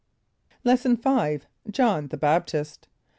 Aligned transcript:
= 0.35 0.63
Lesson 0.63 0.97
V. 0.97 1.41
John 1.69 2.07
the 2.07 2.17
Baptist. 2.17 2.87